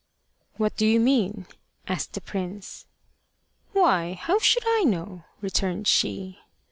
"What 0.57 0.75
do 0.75 0.83
you 0.87 0.99
mean?" 0.99 1.45
asked 1.87 2.13
the 2.13 2.21
prince. 2.21 2.87
"Why, 3.71 4.13
how 4.15 4.39
should 4.39 4.63
I 4.65 4.83
know?" 4.83 5.25
returned 5.41 5.87
she. 5.87 6.39